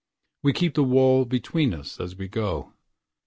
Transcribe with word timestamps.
We 0.41 0.51
keep 0.51 0.73
the 0.73 0.83
wall 0.83 1.25
between 1.25 1.75
us 1.75 1.99
as 1.99 2.15
we 2.15 2.27
go. 2.27 2.73